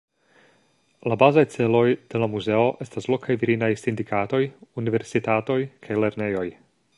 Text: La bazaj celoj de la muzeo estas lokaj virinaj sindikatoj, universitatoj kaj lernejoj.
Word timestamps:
La 1.11 1.17
bazaj 1.23 1.43
celoj 1.55 1.83
de 2.13 2.21
la 2.23 2.29
muzeo 2.35 2.63
estas 2.85 3.09
lokaj 3.15 3.37
virinaj 3.43 3.69
sindikatoj, 3.83 4.41
universitatoj 4.85 5.59
kaj 5.87 6.01
lernejoj. 6.05 6.49